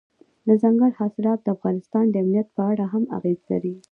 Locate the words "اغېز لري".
3.17-3.75